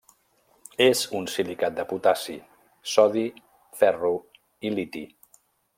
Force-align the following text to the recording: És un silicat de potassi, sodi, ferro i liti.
És 0.85 1.01
un 1.19 1.27
silicat 1.33 1.75
de 1.81 1.85
potassi, 1.91 2.39
sodi, 2.95 3.27
ferro 3.83 4.15
i 4.71 4.77
liti. 4.81 5.07